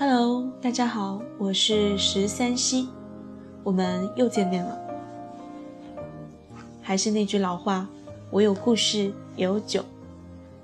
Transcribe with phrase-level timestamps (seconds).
[0.00, 2.88] Hello，大家好，我是十三溪，
[3.62, 4.80] 我们又见面了。
[6.80, 7.86] 还是那句老话，
[8.30, 9.84] 我有故事，也有酒，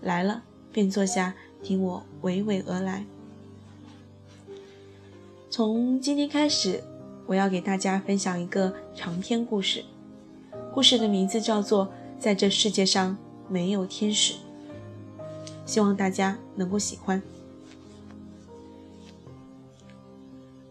[0.00, 3.04] 来了便坐下，听我娓娓而来。
[5.50, 6.82] 从今天开始，
[7.26, 9.84] 我要给大家分享一个长篇故事，
[10.72, 11.84] 故事的名字叫做
[12.18, 13.14] 《在这世界上
[13.50, 14.32] 没有天使》，
[15.66, 17.20] 希望大家能够喜欢。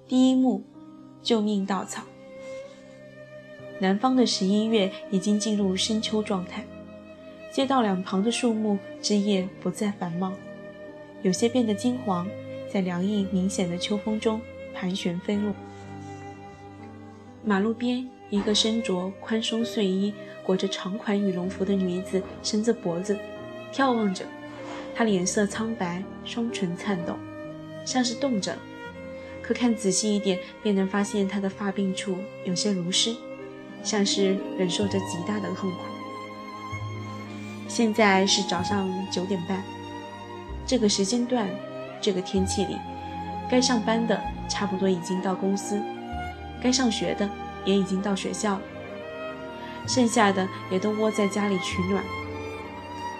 [0.08, 0.64] 第一幕，
[1.24, 2.04] 救命稻草。
[3.80, 6.64] 南方的十一月已经进入深秋状态，
[7.52, 10.32] 街道两旁的树木枝叶不再繁茂，
[11.24, 12.28] 有些变得金黄，
[12.72, 14.40] 在凉意明显的秋风中
[14.76, 15.52] 盘旋飞落。
[17.44, 23.18] 马路边，一个身着宽松睡衣、裹着长款羽绒服的女子伸着脖子，
[23.74, 24.24] 眺望着。
[24.94, 27.16] 她脸色苍白，双唇颤抖，
[27.84, 28.56] 像是冻着。
[29.46, 33.16] 可看仔细一点，便能发现他的发鬓处有些如湿，
[33.84, 35.78] 像是忍受着极大的痛苦。
[37.68, 39.62] 现在是早上九点半，
[40.66, 41.48] 这个时间段，
[42.02, 42.76] 这个天气里，
[43.48, 44.20] 该上班的
[44.50, 45.80] 差不多已经到公司，
[46.60, 47.30] 该上学的
[47.66, 48.62] 也已经到学校了，
[49.88, 52.04] 剩下的也都窝在家里取暖。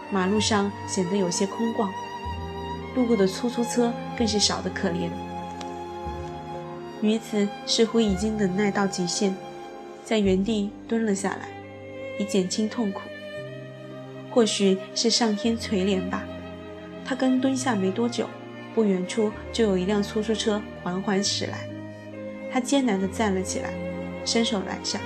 [0.10, 1.88] 马路上显得有些空旷，
[2.96, 5.12] 路过的出租车更是少得可怜。
[7.06, 9.36] 女子似乎已经忍耐到极限，
[10.04, 11.50] 在原地蹲了下来，
[12.18, 13.02] 以减轻痛苦。
[14.32, 16.24] 或许是上天垂怜吧。
[17.06, 18.28] 她刚蹲下没多久，
[18.74, 21.70] 不远处就有一辆出租车缓缓驶来。
[22.52, 23.70] 她艰难地站了起来，
[24.26, 25.00] 伸手拦下。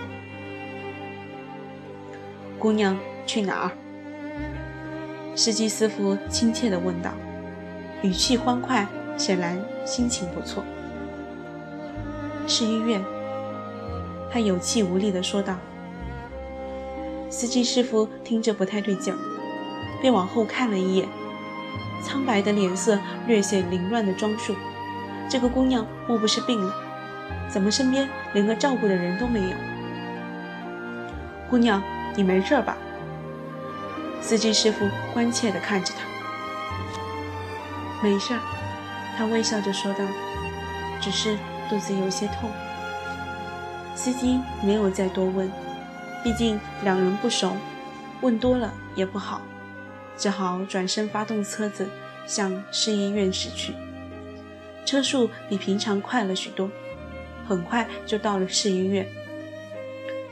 [2.58, 3.72] 姑娘，去哪儿？
[5.36, 7.12] 司机师傅亲切地问道，
[8.02, 10.64] 语气欢快，显然心情不错。
[12.50, 13.02] 是医院，
[14.32, 15.56] 他有气无力地说道。
[17.30, 19.20] 司机师傅听着不太对劲儿，
[20.02, 21.08] 便往后看了一眼，
[22.04, 24.56] 苍白的脸色略显凌乱的装束。
[25.30, 26.74] 这个姑娘莫不是病了？
[27.48, 29.56] 怎么身边连个照顾的人都没有？
[31.50, 31.82] 姑娘，
[32.16, 32.76] 你没事吧？
[34.22, 36.02] 司机师傅关切地看着他。
[38.02, 38.34] 没事，
[39.16, 40.00] 他微笑着说道，
[41.00, 41.38] 只是。
[41.70, 42.50] 肚子有些痛，
[43.96, 45.52] 司机没有再多问，
[46.24, 47.56] 毕竟两人不熟，
[48.22, 49.42] 问多了也不好，
[50.18, 51.88] 只好转身发动车子
[52.26, 53.74] 向市医院驶去。
[54.84, 56.70] 车速比平常快了许多，
[57.48, 59.06] 很快就到了市医院。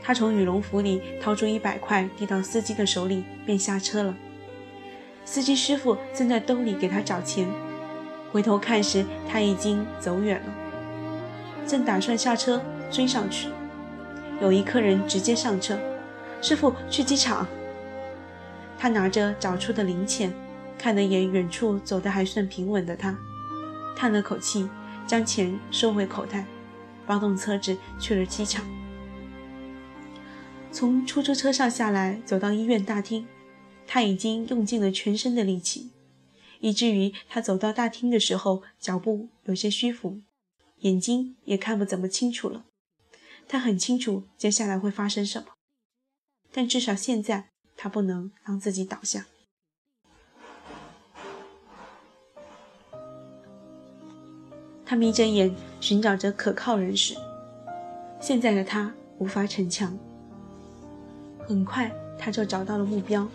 [0.02, 4.12] 他从羽绒服里掏出一百块递到司机的手里，便下车了。
[5.24, 7.46] 司机师傅正在兜里给他找钱，
[8.32, 10.46] 回头看时，他已经走远了。
[11.68, 13.50] 正打算下车追上去，
[14.40, 15.78] 有一客人直接上车
[16.40, 17.46] ：“师傅，去机场。”
[18.78, 20.32] 他拿着找出的零钱，
[20.78, 23.14] 看了眼远处走得还算平稳的他，
[23.94, 24.66] 叹了口气，
[25.06, 26.46] 将钱收回口袋，
[27.06, 28.64] 发动车子去了机场。
[30.72, 33.26] 从出租车上下来，走到医院大厅，
[33.86, 35.90] 他已经用尽了全身的力气，
[36.60, 40.20] 以至于他走到大厅的时候，脚步有些虚浮。
[40.80, 42.64] 眼睛也看不怎么清楚了，
[43.48, 45.48] 他很清楚接下来会发生什么，
[46.52, 49.26] 但至少现在他不能让自己倒下。
[54.86, 57.14] 他眯着眼寻找着可靠人士，
[58.20, 59.98] 现在的他无法逞强。
[61.46, 63.28] 很快他就找到了目标，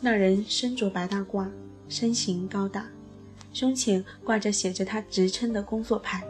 [0.00, 1.48] 那人身着白大褂，
[1.88, 2.88] 身形高大，
[3.52, 6.26] 胸前挂着写着他职称的工作牌。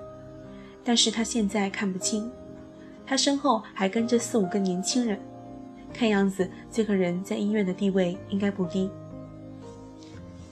[0.87, 2.31] 但是他现在看不清，
[3.05, 5.19] 他身后还跟着四五个年轻人，
[5.93, 8.89] 看样子这个人在医院的地位应该不低。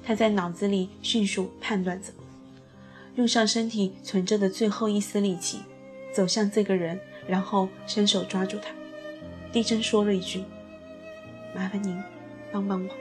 [0.05, 2.09] 他在脑子里迅速判断着，
[3.15, 5.61] 用上身体存着的最后一丝力气，
[6.13, 6.99] 走向这个人，
[7.29, 8.71] 然后伸手抓住他，
[9.53, 10.43] 低声说了一句
[11.55, 11.97] ：“麻烦您
[12.51, 12.93] 帮帮我。”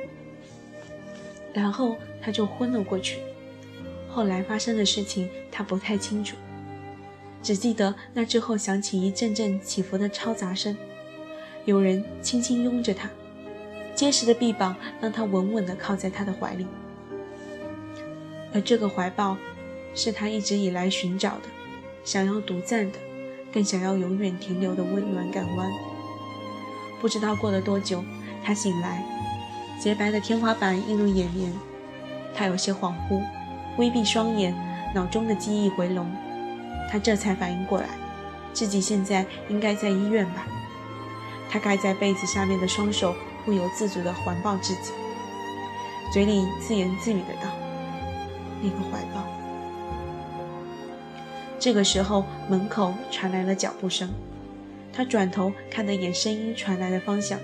[1.52, 3.20] 然后他就昏了过去。
[4.08, 6.38] 后来发生的事情他不太清楚。
[7.44, 10.76] 只记得那之后响起一阵阵起伏的嘈杂声，
[11.66, 13.10] 有人轻轻拥着他，
[13.94, 16.66] 结实的臂膀让他稳稳地靠在他的怀里，
[18.54, 19.36] 而这个怀抱，
[19.94, 21.50] 是他一直以来寻找的，
[22.06, 22.98] 想要独占的，
[23.52, 25.70] 更想要永远停留的温暖港湾。
[27.02, 28.02] 不知道过了多久，
[28.42, 29.04] 他醒来，
[29.82, 31.52] 洁白的天花板映入眼帘，
[32.34, 33.22] 他有些恍惚，
[33.78, 34.56] 微闭双眼，
[34.96, 36.10] 脑中的记忆回笼，
[36.92, 37.88] 他这才反应过来，
[38.54, 40.46] 自己现在应该在医院吧。
[41.50, 43.16] 他盖在被子下面的双手
[43.46, 44.92] 不由自主地环抱自己，
[46.12, 47.50] 嘴里自言自语的道
[48.62, 49.28] ：“那个怀抱。”
[51.60, 54.10] 这个时候，门口传来了脚步声，
[54.92, 57.40] 他转头看了眼声音传来的方向，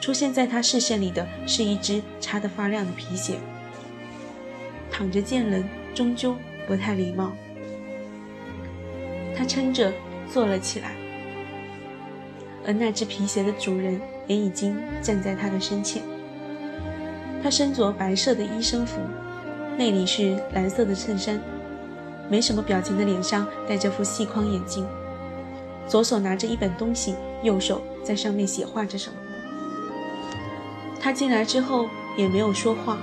[0.00, 3.38] 出现在他视线里的是一只擦得发亮的皮鞋。
[4.90, 6.36] 躺着见人，终究
[6.66, 7.32] 不太礼貌。
[9.36, 9.92] 他撑着
[10.32, 10.94] 坐了起来，
[12.66, 16.02] 而那只皮鞋的主人也已经站在他的身前。
[17.42, 19.00] 他身着白色的医生服，
[19.76, 21.40] 内里是蓝色的衬衫，
[22.30, 24.86] 没什么表情的脸上戴着副细框眼镜，
[25.86, 29.16] 左手拿着一本东西，右手在上面写画着什么。
[31.00, 31.86] 他进来之后
[32.16, 32.98] 也没有说话。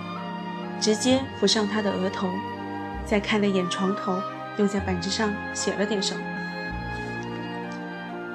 [0.80, 2.28] 直接扶上他的额头，
[3.06, 4.20] 再看了眼床头，
[4.62, 6.22] 又在本子上写了点什么。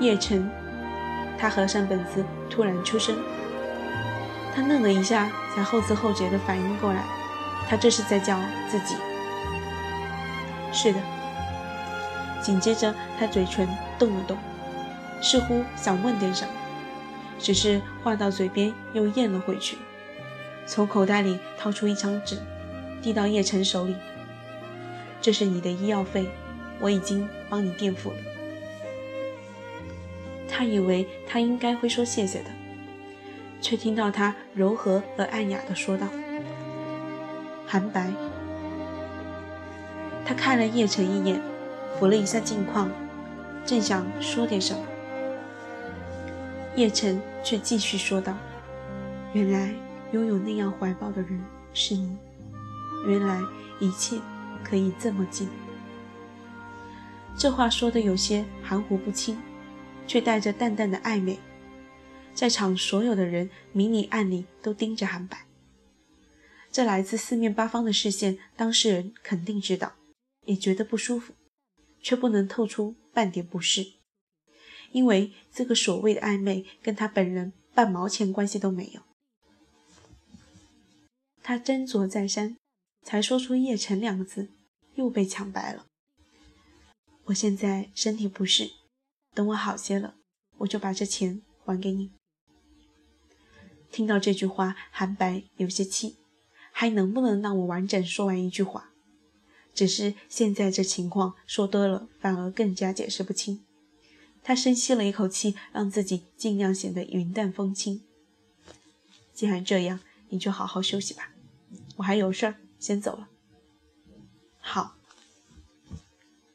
[0.00, 0.50] 叶晨，
[1.38, 3.16] 他合上本子，突然出声。
[4.52, 7.04] 他愣了一下，才后知后觉地反应过来，
[7.68, 8.96] 他这是在叫自己。
[10.72, 10.98] 是的。
[12.42, 14.36] 紧接着，他嘴唇动了动，
[15.22, 16.50] 似乎想问点什么，
[17.38, 19.78] 只是话到嘴边又咽了回去。
[20.66, 22.36] 从口袋里掏出一张纸，
[23.00, 23.94] 递到叶晨手里。
[25.26, 26.30] 这是你的医药费，
[26.78, 28.16] 我已经帮你垫付了。
[30.48, 32.50] 他以为他应该会说谢谢的，
[33.60, 36.06] 却听到他柔和而暗哑的说道
[37.66, 38.08] ：“韩白。”
[40.24, 41.42] 他看了叶晨一眼，
[41.98, 42.88] 扶了一下镜框，
[43.64, 44.80] 正想说点什么，
[46.76, 48.32] 叶晨却继续说道
[49.34, 49.74] ：“原来。”
[50.12, 51.44] 拥有那样怀抱的人
[51.74, 52.16] 是你，
[53.08, 53.40] 原来
[53.80, 54.18] 一切
[54.66, 55.48] 可以这么近。
[57.38, 59.38] 这话说的有些含糊不清，
[60.08, 61.38] 却带着淡淡的暧昧。
[62.34, 65.46] 在场所有的人明里暗里都盯着韩白，
[66.72, 69.92] 这来自四面八方的视线，当事人肯定知道，
[70.44, 71.32] 也觉得不舒服，
[72.02, 73.86] 却不能透出半点不适，
[74.92, 79.00] 因为这个所谓的暧昧跟他本人半毛钱关系都没有。
[81.42, 82.56] 他斟酌再三，
[83.02, 84.50] 才说出“叶晨”两个字，
[84.96, 85.86] 又被抢白了。
[87.26, 88.72] 我现在身体不适，
[89.32, 90.16] 等我好些了，
[90.58, 92.10] 我就把这钱还给你。
[93.90, 96.16] 听到这句话，韩白有些气，
[96.70, 98.90] 还能不能让我完整说完一句话？
[99.74, 103.64] 只是现在这情况说多了，反而更加解释不清。
[104.42, 108.02] 他深吸了一口气，让自己尽量显得云淡风轻。
[109.34, 111.32] 既然这样，你就好好休息吧。
[111.96, 113.28] 我还有事儿，先走了。
[114.68, 114.96] 好，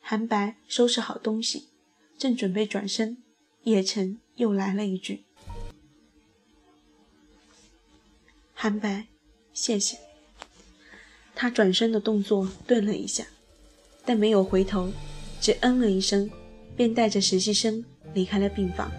[0.01, 1.69] 韩白收拾好东西，
[2.17, 3.23] 正准备转身，
[3.63, 5.23] 叶晨又来了一句
[8.53, 9.07] ：“韩白，
[9.53, 9.97] 谢谢。”
[11.33, 13.25] 他转身的动作顿了一下，
[14.03, 14.91] 但没有回头，
[15.39, 16.29] 只嗯了一声，
[16.75, 17.83] 便带着实习生
[18.13, 18.91] 离开了病房。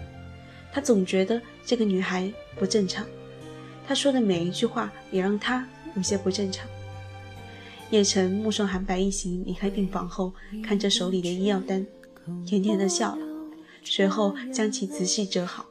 [0.73, 3.07] 他总觉得这个女孩不正常，
[3.87, 5.69] 她说的每一句话也让他。
[5.95, 6.67] 有些不正常。
[7.93, 10.33] 叶晨目送韩白一行离开病房后，
[10.63, 11.85] 看着手里的医药单，
[12.43, 13.21] 甜甜的笑了，
[13.83, 15.63] 随后将其仔细折好，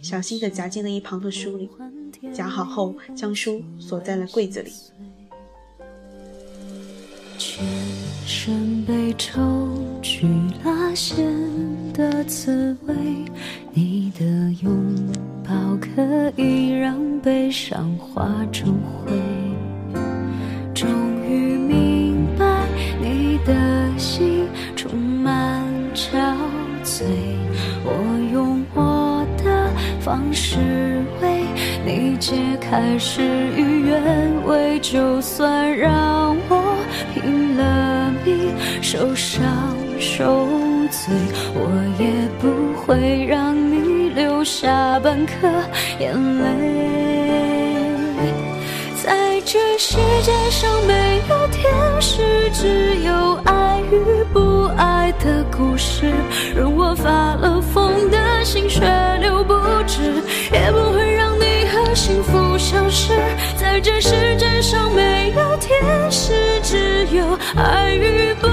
[0.00, 1.68] 小心地夹进了一旁的书里。
[2.32, 4.70] 夹好后，将书锁在了柜子里。
[7.36, 7.66] 全
[8.24, 9.42] 身被抽
[10.00, 10.28] 去
[10.64, 11.26] 拉线
[11.92, 12.94] 的滋味，
[13.72, 14.24] 你的
[14.62, 14.94] 拥
[15.42, 18.72] 抱可以让悲伤化成
[19.04, 19.43] 灰。
[30.04, 30.58] 方式
[31.22, 31.40] 为
[31.86, 33.22] 你解开事
[33.56, 36.76] 与愿违，就算让我
[37.14, 39.42] 拼了命受伤
[39.98, 40.46] 受
[40.90, 41.14] 罪，
[41.54, 45.48] 我也不会让你留下半颗
[45.98, 46.44] 眼泪。
[49.02, 56.12] 在这世界上没有天使，只有爱与不爱的故事。
[56.54, 58.80] 任我发了疯的心血
[59.20, 59.54] 流不
[60.52, 63.12] 也不会让你和幸福消失。
[63.56, 68.46] 在这世界上没有天使，只有爱与不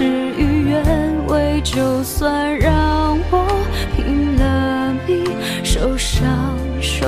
[0.00, 0.06] 事
[0.38, 3.46] 与愿违，就算让我
[3.94, 5.22] 拼了命
[5.62, 7.04] 受伤受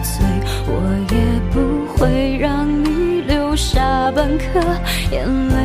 [0.00, 0.24] 罪，
[0.68, 0.72] 我
[1.10, 1.16] 也
[1.50, 4.60] 不会让你留下半颗
[5.10, 5.56] 眼泪。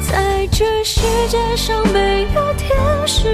[0.00, 2.74] 在这世界上没有天
[3.06, 3.28] 使，